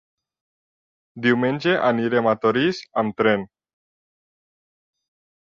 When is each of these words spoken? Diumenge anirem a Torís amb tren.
Diumenge 1.25 1.75
anirem 1.89 2.31
a 2.31 2.33
Torís 2.47 2.81
amb 3.03 3.21
tren. 3.21 3.45